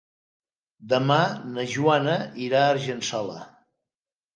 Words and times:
Demà 0.93 1.19
na 1.53 1.67
Joana 1.75 2.19
irà 2.49 2.67
a 2.67 2.75
Argençola. 2.75 3.41